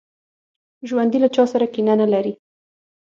ژوندي 0.89 1.19
له 1.23 1.29
چا 1.35 1.43
سره 1.51 1.65
کینه 1.73 1.93
نه 2.01 2.07
لري 2.13 2.33